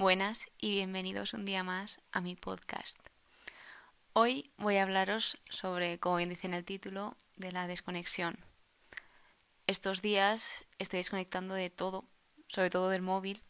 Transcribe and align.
Buenas 0.00 0.48
y 0.56 0.70
bienvenidos 0.70 1.34
un 1.34 1.44
día 1.44 1.62
más 1.62 2.00
a 2.10 2.22
mi 2.22 2.34
podcast. 2.34 2.98
Hoy 4.14 4.50
voy 4.56 4.78
a 4.78 4.84
hablaros 4.84 5.36
sobre, 5.50 5.98
como 5.98 6.16
bien 6.16 6.30
dice 6.30 6.46
en 6.46 6.54
el 6.54 6.64
título, 6.64 7.18
de 7.36 7.52
la 7.52 7.66
desconexión. 7.66 8.38
Estos 9.66 10.00
días 10.00 10.64
estoy 10.78 11.00
desconectando 11.00 11.54
de 11.54 11.68
todo, 11.68 12.06
sobre 12.46 12.70
todo 12.70 12.88
del 12.88 13.02
móvil, 13.02 13.42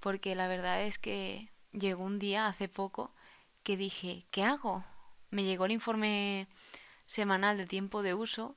porque 0.00 0.34
la 0.34 0.48
verdad 0.48 0.82
es 0.82 0.98
que 0.98 1.52
llegó 1.70 2.02
un 2.02 2.18
día 2.18 2.48
hace 2.48 2.66
poco 2.66 3.14
que 3.62 3.76
dije, 3.76 4.26
¿qué 4.32 4.42
hago? 4.42 4.84
Me 5.30 5.44
llegó 5.44 5.66
el 5.66 5.70
informe 5.70 6.48
semanal 7.06 7.58
de 7.58 7.66
tiempo 7.66 8.02
de 8.02 8.12
uso 8.12 8.56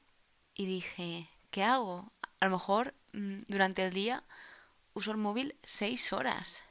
y 0.56 0.66
dije, 0.66 1.30
¿qué 1.52 1.64
hago? 1.64 2.12
A 2.40 2.46
lo 2.46 2.52
mejor 2.54 2.96
mm, 3.14 3.42
durante 3.48 3.86
el 3.86 3.94
día 3.94 4.24
uso 4.96 5.12
el 5.12 5.18
móvil 5.18 5.56
seis 5.62 6.12
horas. 6.12 6.64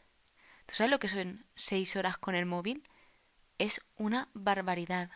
¿Tú 0.68 0.74
sabes 0.74 0.90
lo 0.90 0.98
que 0.98 1.08
son 1.08 1.46
seis 1.56 1.96
horas 1.96 2.18
con 2.18 2.34
el 2.34 2.44
móvil? 2.44 2.82
Es 3.56 3.80
una 3.96 4.28
barbaridad. 4.34 5.10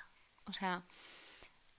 O 0.46 0.54
sea, 0.54 0.82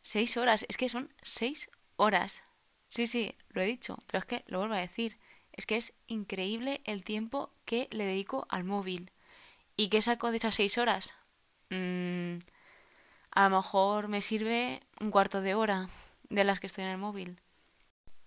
seis 0.03 0.37
horas, 0.37 0.63
es 0.69 0.77
que 0.77 0.89
son 0.89 1.11
seis 1.23 1.71
horas. 1.95 2.43
Sí, 2.89 3.07
sí, 3.07 3.35
lo 3.49 3.63
he 3.63 3.65
dicho, 3.65 3.97
pero 4.05 4.19
es 4.19 4.25
que 4.25 4.43
lo 4.45 4.59
vuelvo 4.59 4.75
a 4.75 4.79
decir. 4.79 5.17
Es 5.53 5.65
que 5.65 5.75
es 5.75 5.93
increíble 6.05 6.81
el 6.83 7.03
tiempo 7.03 7.51
que 7.65 7.87
le 7.89 8.05
dedico 8.05 8.45
al 8.49 8.63
móvil. 8.63 9.11
¿Y 9.75 9.89
qué 9.89 10.03
saco 10.03 10.29
de 10.29 10.37
esas 10.37 10.53
seis 10.53 10.77
horas? 10.77 11.11
Mm, 11.71 12.37
a 13.31 13.49
lo 13.49 13.55
mejor 13.55 14.07
me 14.07 14.21
sirve 14.21 14.81
un 15.01 15.09
cuarto 15.09 15.41
de 15.41 15.55
hora 15.55 15.89
de 16.29 16.43
las 16.43 16.59
que 16.59 16.67
estoy 16.67 16.83
en 16.83 16.91
el 16.91 16.99
móvil. 16.99 17.39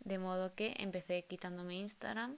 De 0.00 0.18
modo 0.18 0.56
que 0.56 0.74
empecé 0.78 1.24
quitándome 1.24 1.76
Instagram 1.76 2.36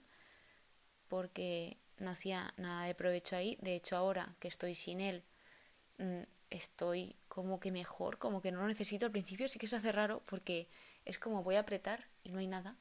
porque 1.07 1.77
no 1.99 2.11
hacía 2.11 2.53
nada 2.57 2.85
de 2.85 2.95
provecho 2.95 3.35
ahí. 3.35 3.57
De 3.61 3.75
hecho, 3.75 3.95
ahora 3.97 4.35
que 4.39 4.47
estoy 4.47 4.75
sin 4.75 5.01
él, 5.01 5.23
mm, 5.97 6.23
estoy 6.49 7.15
como 7.27 7.59
que 7.59 7.71
mejor, 7.71 8.17
como 8.17 8.41
que 8.41 8.51
no 8.51 8.61
lo 8.61 8.67
necesito. 8.67 9.05
Al 9.05 9.11
principio 9.11 9.47
sí 9.47 9.59
que 9.59 9.67
se 9.67 9.75
hace 9.75 9.91
raro 9.91 10.21
porque 10.25 10.67
es 11.05 11.19
como 11.19 11.43
voy 11.43 11.55
a 11.55 11.61
apretar 11.61 12.05
y 12.23 12.31
no 12.31 12.39
hay 12.39 12.47
nada. 12.47 12.75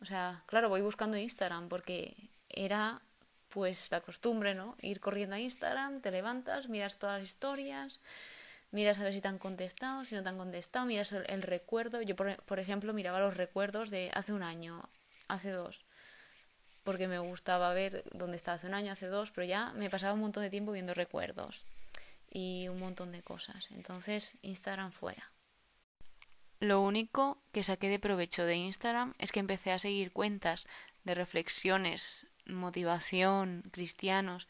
O 0.00 0.04
sea, 0.04 0.42
claro, 0.46 0.68
voy 0.68 0.82
buscando 0.82 1.16
Instagram 1.16 1.68
porque 1.68 2.16
era 2.48 3.02
pues 3.48 3.90
la 3.90 4.00
costumbre, 4.00 4.54
¿no? 4.54 4.76
Ir 4.80 5.00
corriendo 5.00 5.36
a 5.36 5.40
Instagram, 5.40 6.00
te 6.00 6.10
levantas, 6.10 6.68
miras 6.68 6.98
todas 6.98 7.20
las 7.20 7.28
historias, 7.28 8.00
miras 8.70 8.98
a 8.98 9.04
ver 9.04 9.12
si 9.12 9.20
te 9.20 9.28
han 9.28 9.38
contestado, 9.38 10.04
si 10.04 10.14
no 10.14 10.22
te 10.22 10.30
han 10.30 10.38
contestado, 10.38 10.86
miras 10.86 11.12
el, 11.12 11.42
recuerdo. 11.42 12.00
Yo, 12.00 12.16
por, 12.16 12.42
por, 12.44 12.58
ejemplo, 12.58 12.94
miraba 12.94 13.20
los 13.20 13.36
recuerdos 13.36 13.90
de 13.90 14.10
hace 14.14 14.32
un 14.32 14.42
año, 14.42 14.88
hace 15.28 15.50
dos, 15.50 15.84
porque 16.84 17.08
me 17.08 17.18
gustaba 17.18 17.72
ver 17.74 18.04
dónde 18.12 18.36
estaba 18.36 18.56
hace 18.56 18.66
un 18.66 18.74
año, 18.74 18.92
hace 18.92 19.06
dos, 19.06 19.30
pero 19.30 19.46
ya 19.46 19.72
me 19.72 19.90
pasaba 19.90 20.14
un 20.14 20.20
montón 20.20 20.42
de 20.42 20.50
tiempo 20.50 20.72
viendo 20.72 20.94
recuerdos 20.94 21.64
y 22.30 22.68
un 22.68 22.80
montón 22.80 23.12
de 23.12 23.22
cosas. 23.22 23.68
Entonces, 23.70 24.34
Instagram 24.42 24.92
fuera. 24.92 25.30
Lo 26.60 26.80
único 26.80 27.42
que 27.52 27.62
saqué 27.62 27.88
de 27.88 27.98
provecho 27.98 28.44
de 28.44 28.56
Instagram 28.56 29.14
es 29.18 29.32
que 29.32 29.40
empecé 29.40 29.72
a 29.72 29.78
seguir 29.78 30.12
cuentas 30.12 30.68
de 31.04 31.14
reflexiones, 31.14 32.26
motivación, 32.46 33.64
cristianos 33.72 34.46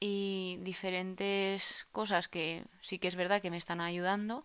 y 0.00 0.58
diferentes 0.62 1.86
cosas 1.92 2.28
que 2.28 2.64
sí 2.80 2.98
que 2.98 3.08
es 3.08 3.16
verdad 3.16 3.40
que 3.40 3.50
me 3.50 3.56
están 3.56 3.80
ayudando, 3.80 4.44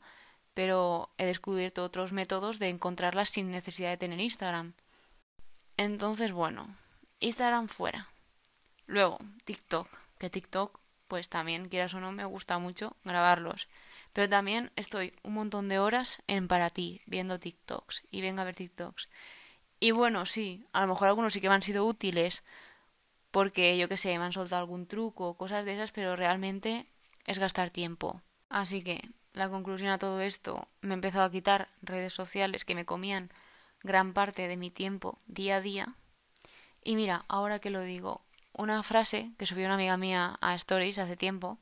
pero 0.54 1.10
he 1.18 1.26
descubierto 1.26 1.84
otros 1.84 2.12
métodos 2.12 2.60
de 2.60 2.70
encontrarlas 2.70 3.30
sin 3.30 3.52
necesidad 3.52 3.90
de 3.90 3.98
tener 3.98 4.20
Instagram. 4.20 4.74
Entonces, 5.78 6.32
bueno, 6.32 6.68
Instagram 7.22 7.68
fuera. 7.68 8.10
Luego, 8.88 9.20
TikTok, 9.46 9.88
que 10.18 10.30
TikTok, 10.30 10.80
pues 11.08 11.30
también, 11.30 11.70
quieras 11.70 11.94
o 11.94 12.00
no, 12.00 12.12
me 12.12 12.26
gusta 12.26 12.58
mucho 12.58 12.98
grabarlos. 13.04 13.68
Pero 14.12 14.28
también 14.28 14.72
estoy 14.76 15.14
un 15.24 15.36
montón 15.36 15.70
de 15.70 15.80
horas 15.80 16.22
en 16.28 16.48
para 16.48 16.70
ti, 16.70 17.02
viendo 17.06 17.40
TikToks, 17.40 18.04
y 18.12 18.22
vengo 18.22 18.42
a 18.42 18.46
ver 18.46 18.56
TikToks. 18.56 19.08
Y 19.80 19.92
bueno, 19.92 20.26
sí, 20.26 20.66
a 20.74 20.82
lo 20.82 20.88
mejor 20.88 21.08
algunos 21.08 21.34
sí 21.34 21.42
que 21.42 21.48
me 21.48 21.56
han 21.56 21.62
sido 21.62 21.86
útiles, 21.86 22.44
porque 23.30 23.78
yo 23.78 23.88
que 23.88 23.98
sé, 23.98 24.18
me 24.18 24.26
han 24.26 24.34
soltado 24.34 24.60
algún 24.60 24.88
truco 24.88 25.38
cosas 25.38 25.64
de 25.64 25.76
esas, 25.76 25.92
pero 25.92 26.16
realmente 26.16 26.88
es 27.26 27.40
gastar 27.40 27.70
tiempo. 27.70 28.22
Así 28.50 28.84
que 28.84 29.00
la 29.34 29.50
conclusión 29.50 29.92
a 29.92 30.00
todo 30.00 30.22
esto, 30.22 30.68
me 30.82 30.92
he 30.92 30.94
empezado 30.96 31.26
a 31.26 31.32
quitar 31.32 31.70
redes 31.82 32.14
sociales 32.14 32.66
que 32.66 32.76
me 32.76 32.86
comían 32.86 33.32
gran 33.84 34.14
parte 34.14 34.48
de 34.48 34.58
mi 34.58 34.70
tiempo 34.70 35.20
día 35.28 35.58
a 35.58 35.62
día. 35.62 35.96
Y 36.84 36.96
mira, 36.96 37.26
ahora 37.28 37.60
que 37.60 37.70
lo 37.70 37.82
digo, 37.82 38.22
una 38.54 38.82
frase 38.84 39.32
que 39.38 39.46
subió 39.46 39.66
una 39.66 39.76
amiga 39.76 39.98
mía 39.98 40.38
a 40.42 40.56
Stories 40.56 41.00
hace 41.00 41.16
tiempo 41.16 41.60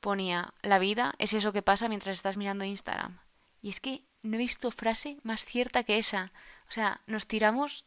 ponía, 0.00 0.54
la 0.62 0.78
vida 0.78 1.14
es 1.18 1.32
eso 1.32 1.52
que 1.52 1.62
pasa 1.62 1.88
mientras 1.88 2.16
estás 2.16 2.36
mirando 2.36 2.64
Instagram. 2.64 3.18
Y 3.62 3.70
es 3.70 3.80
que 3.80 4.04
no 4.22 4.36
he 4.36 4.38
visto 4.38 4.70
frase 4.70 5.18
más 5.22 5.44
cierta 5.44 5.84
que 5.84 5.98
esa. 5.98 6.32
O 6.68 6.72
sea, 6.72 7.00
nos 7.06 7.26
tiramos 7.26 7.84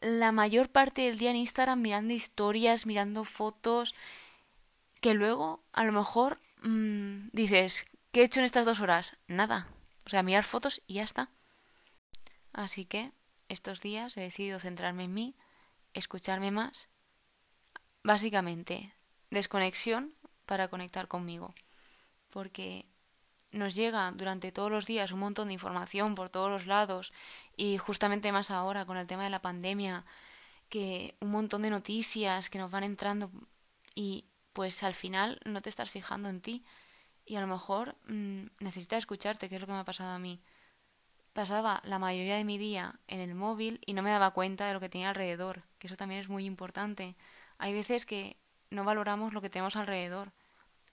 la 0.00 0.32
mayor 0.32 0.68
parte 0.68 1.02
del 1.02 1.18
día 1.18 1.30
en 1.30 1.36
Instagram 1.36 1.80
mirando 1.80 2.14
historias, 2.14 2.86
mirando 2.86 3.24
fotos, 3.24 3.94
que 5.00 5.14
luego 5.14 5.62
a 5.72 5.84
lo 5.84 5.92
mejor 5.92 6.40
mmm, 6.62 7.28
dices, 7.32 7.86
¿qué 8.12 8.20
he 8.20 8.24
hecho 8.24 8.40
en 8.40 8.44
estas 8.44 8.66
dos 8.66 8.80
horas? 8.80 9.16
Nada. 9.26 9.68
O 10.06 10.08
sea, 10.08 10.22
mirar 10.22 10.44
fotos 10.44 10.82
y 10.86 10.94
ya 10.94 11.04
está. 11.04 11.30
Así 12.52 12.84
que 12.84 13.12
estos 13.48 13.80
días 13.80 14.16
he 14.16 14.22
decidido 14.22 14.58
centrarme 14.58 15.04
en 15.04 15.14
mí, 15.14 15.34
escucharme 15.94 16.50
más. 16.50 16.88
Básicamente, 18.02 18.94
desconexión 19.30 20.14
para 20.46 20.68
conectar 20.68 21.08
conmigo. 21.08 21.54
Porque 22.30 22.86
nos 23.50 23.74
llega 23.74 24.10
durante 24.12 24.52
todos 24.52 24.70
los 24.70 24.86
días 24.86 25.12
un 25.12 25.20
montón 25.20 25.48
de 25.48 25.54
información 25.54 26.14
por 26.14 26.30
todos 26.30 26.50
los 26.50 26.66
lados 26.66 27.12
y 27.56 27.78
justamente 27.78 28.32
más 28.32 28.50
ahora 28.50 28.84
con 28.84 28.96
el 28.96 29.06
tema 29.06 29.24
de 29.24 29.30
la 29.30 29.42
pandemia 29.42 30.04
que 30.68 31.16
un 31.20 31.30
montón 31.30 31.62
de 31.62 31.70
noticias 31.70 32.50
que 32.50 32.58
nos 32.58 32.70
van 32.70 32.84
entrando 32.84 33.30
y 33.94 34.26
pues 34.52 34.82
al 34.82 34.94
final 34.94 35.40
no 35.44 35.62
te 35.62 35.70
estás 35.70 35.90
fijando 35.90 36.28
en 36.28 36.42
ti 36.42 36.64
y 37.24 37.36
a 37.36 37.40
lo 37.40 37.46
mejor 37.46 37.96
mmm, 38.06 38.46
necesitas 38.60 38.98
escucharte, 38.98 39.48
que 39.48 39.54
es 39.56 39.60
lo 39.60 39.66
que 39.66 39.72
me 39.72 39.78
ha 39.78 39.84
pasado 39.84 40.10
a 40.10 40.18
mí. 40.18 40.40
Pasaba 41.32 41.80
la 41.84 41.98
mayoría 41.98 42.36
de 42.36 42.44
mi 42.44 42.58
día 42.58 42.98
en 43.06 43.20
el 43.20 43.34
móvil 43.34 43.80
y 43.86 43.92
no 43.92 44.02
me 44.02 44.10
daba 44.10 44.32
cuenta 44.32 44.66
de 44.66 44.74
lo 44.74 44.80
que 44.80 44.88
tenía 44.88 45.10
alrededor, 45.10 45.62
que 45.78 45.86
eso 45.86 45.96
también 45.96 46.20
es 46.20 46.28
muy 46.28 46.44
importante. 46.44 47.16
Hay 47.58 47.72
veces 47.72 48.06
que 48.06 48.36
no 48.70 48.84
valoramos 48.84 49.32
lo 49.32 49.40
que 49.40 49.50
tenemos 49.50 49.76
alrededor. 49.76 50.32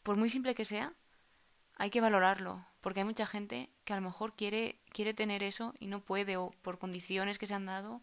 Por 0.04 0.18
muy 0.18 0.30
simple 0.30 0.56
que 0.56 0.66
sea, 0.66 0.94
hay 1.78 1.90
que 1.90 2.02
valorarlo, 2.02 2.64
porque 2.82 3.02
hay 3.02 3.06
mucha 3.06 3.26
gente 3.26 3.70
que 3.84 3.94
a 3.94 3.96
lo 3.98 4.02
mejor 4.02 4.34
quiere, 4.36 4.80
quiere 4.92 5.14
tener 5.14 5.44
eso 5.44 5.74
y 5.80 5.88
no 5.88 6.00
puede, 6.00 6.38
o 6.38 6.52
por 6.62 6.80
condiciones 6.80 7.38
que 7.38 7.48
se 7.48 7.54
han 7.54 7.66
dado, 7.66 8.02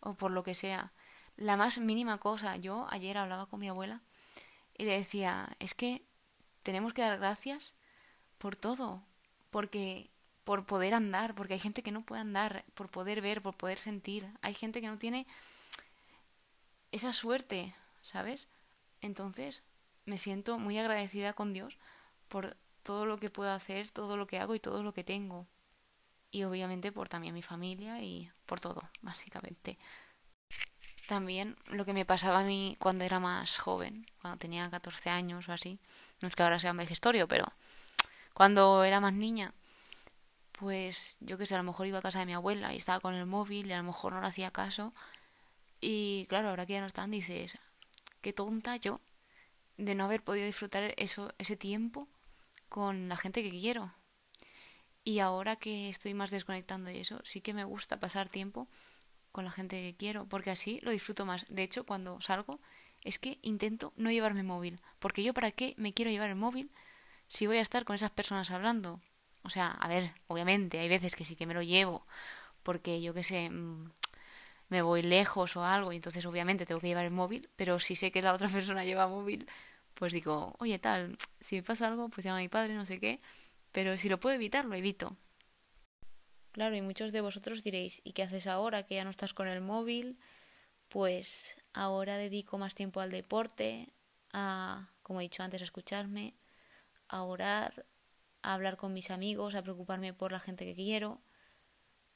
o 0.00 0.14
por 0.14 0.30
lo 0.30 0.42
que 0.42 0.54
sea. 0.54 0.92
La 1.36 1.56
más 1.56 1.78
mínima 1.78 2.18
cosa, 2.18 2.56
yo 2.56 2.86
ayer 2.90 3.16
hablaba 3.18 3.46
con 3.46 3.60
mi 3.60 3.68
abuela 3.68 4.00
y 4.76 4.84
le 4.84 4.96
decía, 4.98 5.48
es 5.58 5.74
que 5.74 6.02
tenemos 6.62 6.92
que 6.92 7.02
dar 7.02 7.18
gracias 7.18 7.74
por 8.38 8.56
todo, 8.56 9.02
porque 9.50 10.10
por 10.44 10.66
poder 10.66 10.94
andar, 10.94 11.34
porque 11.34 11.54
hay 11.54 11.60
gente 11.60 11.82
que 11.82 11.92
no 11.92 12.02
puede 12.02 12.22
andar, 12.22 12.64
por 12.74 12.88
poder 12.88 13.20
ver, 13.20 13.42
por 13.42 13.56
poder 13.56 13.78
sentir, 13.78 14.26
hay 14.42 14.54
gente 14.54 14.80
que 14.80 14.88
no 14.88 14.98
tiene 14.98 15.26
esa 16.90 17.12
suerte, 17.12 17.74
¿sabes? 18.02 18.48
Entonces, 19.00 19.62
me 20.04 20.18
siento 20.18 20.58
muy 20.58 20.78
agradecida 20.78 21.32
con 21.32 21.52
Dios 21.52 21.78
por 22.28 22.56
todo 22.82 23.06
lo 23.06 23.18
que 23.18 23.30
puedo 23.30 23.50
hacer, 23.50 23.90
todo 23.90 24.16
lo 24.16 24.26
que 24.26 24.38
hago 24.38 24.54
y 24.54 24.60
todo 24.60 24.82
lo 24.82 24.92
que 24.92 25.04
tengo. 25.04 25.46
Y 26.30 26.44
obviamente 26.44 26.92
por 26.92 27.08
también 27.08 27.34
mi 27.34 27.42
familia 27.42 28.02
y 28.02 28.30
por 28.46 28.60
todo, 28.60 28.82
básicamente. 29.02 29.78
También 31.06 31.56
lo 31.66 31.84
que 31.84 31.92
me 31.92 32.04
pasaba 32.04 32.40
a 32.40 32.44
mí 32.44 32.76
cuando 32.78 33.04
era 33.04 33.20
más 33.20 33.58
joven, 33.58 34.06
cuando 34.20 34.38
tenía 34.38 34.70
14 34.70 35.10
años 35.10 35.48
o 35.48 35.52
así, 35.52 35.78
no 36.20 36.28
es 36.28 36.34
que 36.34 36.42
ahora 36.42 36.58
sea 36.58 36.70
un 36.70 36.76
vejestorio, 36.78 37.28
pero 37.28 37.44
cuando 38.32 38.84
era 38.84 39.00
más 39.00 39.12
niña, 39.12 39.52
pues 40.62 41.16
yo 41.18 41.38
que 41.38 41.44
sé, 41.44 41.56
a 41.56 41.58
lo 41.58 41.64
mejor 41.64 41.88
iba 41.88 41.98
a 41.98 42.02
casa 42.02 42.20
de 42.20 42.26
mi 42.26 42.34
abuela 42.34 42.72
y 42.72 42.76
estaba 42.76 43.00
con 43.00 43.14
el 43.14 43.26
móvil 43.26 43.66
y 43.66 43.72
a 43.72 43.78
lo 43.78 43.82
mejor 43.82 44.12
no 44.12 44.20
le 44.20 44.28
hacía 44.28 44.52
caso. 44.52 44.94
Y 45.80 46.26
claro, 46.28 46.50
ahora 46.50 46.66
que 46.66 46.74
ya 46.74 46.80
no 46.80 46.86
están, 46.86 47.10
dices, 47.10 47.58
qué 48.20 48.32
tonta 48.32 48.76
yo 48.76 49.00
de 49.76 49.96
no 49.96 50.04
haber 50.04 50.22
podido 50.22 50.46
disfrutar 50.46 50.94
eso, 50.98 51.34
ese 51.38 51.56
tiempo 51.56 52.06
con 52.68 53.08
la 53.08 53.16
gente 53.16 53.42
que 53.42 53.50
quiero. 53.50 53.92
Y 55.02 55.18
ahora 55.18 55.56
que 55.56 55.88
estoy 55.88 56.14
más 56.14 56.30
desconectando 56.30 56.92
y 56.92 56.98
eso, 56.98 57.20
sí 57.24 57.40
que 57.40 57.54
me 57.54 57.64
gusta 57.64 57.98
pasar 57.98 58.28
tiempo 58.28 58.68
con 59.32 59.44
la 59.44 59.50
gente 59.50 59.82
que 59.82 59.96
quiero, 59.96 60.26
porque 60.28 60.52
así 60.52 60.78
lo 60.82 60.92
disfruto 60.92 61.26
más. 61.26 61.44
De 61.48 61.64
hecho, 61.64 61.84
cuando 61.84 62.20
salgo, 62.20 62.60
es 63.02 63.18
que 63.18 63.40
intento 63.42 63.92
no 63.96 64.12
llevarme 64.12 64.44
móvil, 64.44 64.80
porque 65.00 65.24
yo 65.24 65.34
para 65.34 65.50
qué 65.50 65.74
me 65.76 65.92
quiero 65.92 66.12
llevar 66.12 66.30
el 66.30 66.36
móvil 66.36 66.70
si 67.26 67.48
voy 67.48 67.56
a 67.56 67.62
estar 67.62 67.84
con 67.84 67.96
esas 67.96 68.12
personas 68.12 68.52
hablando. 68.52 69.00
O 69.42 69.50
sea, 69.50 69.70
a 69.72 69.88
ver, 69.88 70.12
obviamente, 70.28 70.78
hay 70.78 70.88
veces 70.88 71.16
que 71.16 71.24
sí 71.24 71.36
que 71.36 71.46
me 71.46 71.54
lo 71.54 71.62
llevo, 71.62 72.06
porque 72.62 73.02
yo 73.02 73.14
qué 73.14 73.22
sé, 73.24 73.50
mm, 73.50 73.90
me 74.68 74.82
voy 74.82 75.02
lejos 75.02 75.56
o 75.56 75.64
algo 75.64 75.92
y 75.92 75.96
entonces 75.96 76.24
obviamente 76.26 76.66
tengo 76.66 76.80
que 76.80 76.88
llevar 76.88 77.04
el 77.04 77.12
móvil, 77.12 77.50
pero 77.56 77.78
si 77.78 77.94
sé 77.94 78.10
que 78.10 78.22
la 78.22 78.32
otra 78.32 78.48
persona 78.56 78.84
lleva 78.84 79.06
móvil, 79.08 79.46
pues 79.94 80.12
digo, 80.12 80.54
oye 80.58 80.78
tal, 80.78 81.16
si 81.40 81.56
me 81.56 81.62
pasa 81.62 81.88
algo, 81.88 82.08
pues 82.08 82.24
llama 82.24 82.38
a 82.38 82.40
mi 82.40 82.48
padre, 82.48 82.74
no 82.74 82.86
sé 82.86 82.98
qué, 83.00 83.20
pero 83.72 83.96
si 83.98 84.08
lo 84.08 84.18
puedo 84.20 84.34
evitar, 84.34 84.64
lo 84.64 84.74
evito. 84.74 85.16
Claro, 86.52 86.76
y 86.76 86.82
muchos 86.82 87.12
de 87.12 87.22
vosotros 87.22 87.62
diréis, 87.62 88.02
¿y 88.04 88.12
qué 88.12 88.22
haces 88.24 88.46
ahora 88.46 88.84
que 88.84 88.96
ya 88.96 89.04
no 89.04 89.10
estás 89.10 89.32
con 89.32 89.48
el 89.48 89.62
móvil? 89.62 90.18
Pues 90.88 91.56
ahora 91.72 92.18
dedico 92.18 92.58
más 92.58 92.74
tiempo 92.74 93.00
al 93.00 93.10
deporte, 93.10 93.92
a, 94.32 94.90
como 95.02 95.20
he 95.20 95.24
dicho 95.24 95.42
antes, 95.42 95.62
a 95.62 95.64
escucharme, 95.64 96.34
a 97.08 97.22
orar, 97.22 97.86
a 98.42 98.54
hablar 98.54 98.76
con 98.76 98.92
mis 98.92 99.10
amigos, 99.10 99.54
a 99.54 99.62
preocuparme 99.62 100.12
por 100.12 100.32
la 100.32 100.40
gente 100.40 100.64
que 100.64 100.74
quiero, 100.74 101.20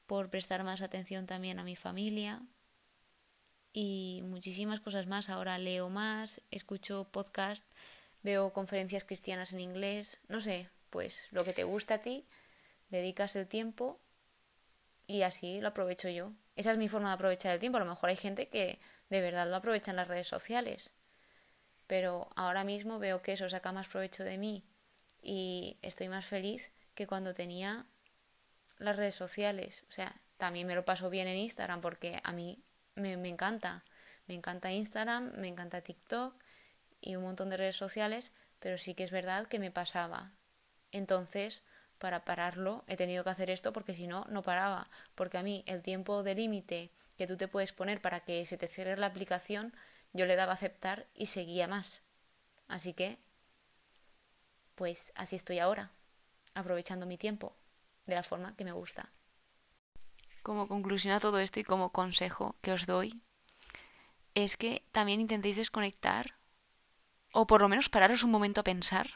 por 0.06 0.30
prestar 0.30 0.64
más 0.64 0.82
atención 0.82 1.26
también 1.26 1.58
a 1.58 1.64
mi 1.64 1.76
familia 1.76 2.42
y 3.72 4.22
muchísimas 4.24 4.80
cosas 4.80 5.06
más. 5.06 5.28
Ahora 5.28 5.58
leo 5.58 5.88
más, 5.88 6.42
escucho 6.50 7.08
podcast, 7.10 7.64
veo 8.22 8.52
conferencias 8.52 9.04
cristianas 9.04 9.52
en 9.52 9.60
inglés, 9.60 10.20
no 10.28 10.40
sé, 10.40 10.68
pues 10.90 11.28
lo 11.30 11.44
que 11.44 11.52
te 11.52 11.64
gusta 11.64 11.94
a 11.94 12.02
ti, 12.02 12.26
dedicas 12.88 13.36
el 13.36 13.46
tiempo 13.46 14.00
y 15.06 15.22
así 15.22 15.60
lo 15.60 15.68
aprovecho 15.68 16.08
yo. 16.08 16.32
Esa 16.56 16.72
es 16.72 16.78
mi 16.78 16.88
forma 16.88 17.08
de 17.08 17.14
aprovechar 17.14 17.52
el 17.52 17.60
tiempo. 17.60 17.76
A 17.76 17.84
lo 17.84 17.90
mejor 17.90 18.08
hay 18.08 18.16
gente 18.16 18.48
que 18.48 18.78
de 19.10 19.20
verdad 19.20 19.48
lo 19.48 19.56
aprovecha 19.56 19.90
en 19.90 19.96
las 19.96 20.08
redes 20.08 20.26
sociales. 20.26 20.92
Pero 21.86 22.30
ahora 22.34 22.64
mismo 22.64 22.98
veo 22.98 23.22
que 23.22 23.32
eso 23.32 23.48
saca 23.48 23.72
más 23.72 23.88
provecho 23.88 24.24
de 24.24 24.38
mí 24.38 24.64
y 25.26 25.76
estoy 25.82 26.08
más 26.08 26.24
feliz 26.24 26.70
que 26.94 27.08
cuando 27.08 27.34
tenía 27.34 27.84
las 28.78 28.96
redes 28.96 29.16
sociales. 29.16 29.84
O 29.88 29.92
sea, 29.92 30.20
también 30.36 30.68
me 30.68 30.76
lo 30.76 30.84
paso 30.84 31.10
bien 31.10 31.26
en 31.26 31.36
Instagram 31.36 31.80
porque 31.80 32.20
a 32.22 32.32
mí 32.32 32.62
me, 32.94 33.16
me 33.16 33.28
encanta. 33.28 33.84
Me 34.28 34.34
encanta 34.34 34.70
Instagram, 34.70 35.32
me 35.36 35.48
encanta 35.48 35.80
TikTok 35.80 36.36
y 37.00 37.16
un 37.16 37.24
montón 37.24 37.50
de 37.50 37.56
redes 37.56 37.74
sociales, 37.74 38.30
pero 38.60 38.78
sí 38.78 38.94
que 38.94 39.02
es 39.02 39.10
verdad 39.10 39.48
que 39.48 39.58
me 39.58 39.72
pasaba. 39.72 40.30
Entonces, 40.92 41.64
para 41.98 42.24
pararlo, 42.24 42.84
he 42.86 42.94
tenido 42.94 43.24
que 43.24 43.30
hacer 43.30 43.50
esto 43.50 43.72
porque 43.72 43.94
si 43.94 44.06
no, 44.06 44.26
no 44.28 44.42
paraba. 44.42 44.88
Porque 45.16 45.38
a 45.38 45.42
mí 45.42 45.64
el 45.66 45.82
tiempo 45.82 46.22
de 46.22 46.36
límite 46.36 46.92
que 47.18 47.26
tú 47.26 47.36
te 47.36 47.48
puedes 47.48 47.72
poner 47.72 48.00
para 48.00 48.20
que 48.20 48.46
se 48.46 48.58
te 48.58 48.68
cierre 48.68 48.96
la 48.96 49.06
aplicación, 49.06 49.74
yo 50.12 50.24
le 50.24 50.36
daba 50.36 50.52
a 50.52 50.54
aceptar 50.54 51.08
y 51.14 51.26
seguía 51.26 51.66
más. 51.66 52.02
Así 52.68 52.92
que, 52.92 53.18
pues 54.76 55.12
así 55.16 55.34
estoy 55.34 55.58
ahora, 55.58 55.90
aprovechando 56.54 57.06
mi 57.06 57.18
tiempo 57.18 57.56
de 58.06 58.14
la 58.14 58.22
forma 58.22 58.54
que 58.54 58.64
me 58.64 58.72
gusta. 58.72 59.10
Como 60.44 60.68
conclusión 60.68 61.12
a 61.12 61.18
todo 61.18 61.40
esto 61.40 61.58
y 61.58 61.64
como 61.64 61.90
consejo 61.90 62.54
que 62.60 62.70
os 62.70 62.86
doy, 62.86 63.20
es 64.34 64.56
que 64.56 64.86
también 64.92 65.20
intentéis 65.20 65.56
desconectar 65.56 66.36
o 67.32 67.46
por 67.46 67.60
lo 67.60 67.68
menos 67.68 67.88
pararos 67.88 68.22
un 68.22 68.30
momento 68.30 68.60
a 68.60 68.64
pensar 68.64 69.08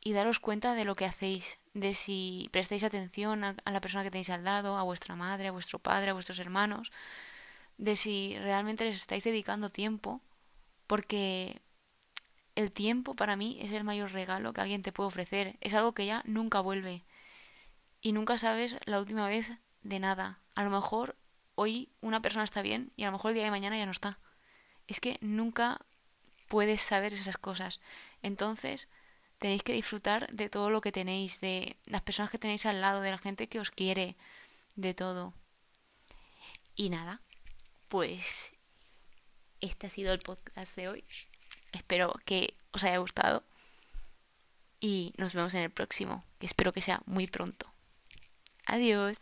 y 0.00 0.12
daros 0.12 0.38
cuenta 0.38 0.74
de 0.74 0.84
lo 0.84 0.94
que 0.94 1.04
hacéis, 1.04 1.58
de 1.74 1.94
si 1.94 2.48
prestáis 2.52 2.84
atención 2.84 3.44
a, 3.44 3.56
la 3.64 3.80
persona 3.80 4.04
que 4.04 4.10
tenéis 4.10 4.30
al 4.30 4.44
lado, 4.44 4.76
a 4.76 4.82
vuestra 4.82 5.16
madre, 5.16 5.48
a 5.48 5.52
vuestro 5.52 5.78
padre, 5.78 6.10
a 6.10 6.12
vuestros 6.12 6.38
hermanos, 6.38 6.92
de 7.76 7.96
si 7.96 8.36
realmente 8.38 8.84
les 8.84 8.96
estáis 8.96 9.24
dedicando 9.24 9.70
tiempo, 9.70 10.20
porque 10.86 11.60
el 12.58 12.72
tiempo 12.72 13.14
para 13.14 13.36
mí 13.36 13.56
es 13.60 13.70
el 13.70 13.84
mayor 13.84 14.10
regalo 14.10 14.52
que 14.52 14.60
alguien 14.60 14.82
te 14.82 14.90
puede 14.90 15.06
ofrecer, 15.06 15.56
es 15.60 15.74
algo 15.74 15.92
que 15.92 16.06
ya 16.06 16.24
nunca 16.26 16.58
vuelve 16.58 17.04
y 18.00 18.10
nunca 18.10 18.36
sabes 18.36 18.74
la 18.84 18.98
última 18.98 19.28
vez 19.28 19.52
de 19.82 20.00
nada. 20.00 20.40
A 20.56 20.64
lo 20.64 20.70
mejor 20.70 21.16
hoy 21.54 21.92
una 22.00 22.20
persona 22.20 22.42
está 22.42 22.60
bien 22.60 22.92
y 22.96 23.04
a 23.04 23.06
lo 23.06 23.12
mejor 23.12 23.30
el 23.30 23.36
día 23.36 23.44
de 23.44 23.52
mañana 23.52 23.78
ya 23.78 23.86
no 23.86 23.92
está. 23.92 24.18
Es 24.88 24.98
que 24.98 25.18
nunca 25.20 25.86
puedes 26.48 26.80
saber 26.80 27.14
esas 27.14 27.38
cosas. 27.38 27.78
Entonces, 28.22 28.88
tenéis 29.38 29.62
que 29.62 29.72
disfrutar 29.72 30.26
de 30.32 30.48
todo 30.48 30.70
lo 30.70 30.80
que 30.80 30.90
tenéis, 30.90 31.40
de 31.40 31.76
las 31.86 32.02
personas 32.02 32.28
que 32.28 32.38
tenéis 32.38 32.66
al 32.66 32.80
lado, 32.80 33.02
de 33.02 33.12
la 33.12 33.18
gente 33.18 33.48
que 33.48 33.60
os 33.60 33.70
quiere, 33.70 34.16
de 34.74 34.94
todo. 34.94 35.32
Y 36.74 36.90
nada, 36.90 37.22
pues 37.86 38.50
este 39.60 39.86
ha 39.86 39.90
sido 39.90 40.12
el 40.12 40.18
podcast 40.18 40.74
de 40.74 40.88
hoy. 40.88 41.04
Espero 41.72 42.14
que 42.24 42.54
os 42.72 42.84
haya 42.84 42.98
gustado 42.98 43.42
y 44.80 45.12
nos 45.16 45.34
vemos 45.34 45.54
en 45.54 45.62
el 45.62 45.70
próximo, 45.70 46.24
que 46.38 46.46
espero 46.46 46.72
que 46.72 46.80
sea 46.80 47.00
muy 47.06 47.26
pronto. 47.26 47.66
Adiós. 48.66 49.18